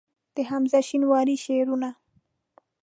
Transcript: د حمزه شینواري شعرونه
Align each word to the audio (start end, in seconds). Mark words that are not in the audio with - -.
د 0.35 0.37
حمزه 0.49 0.79
شینواري 0.87 1.35
شعرونه 1.45 1.89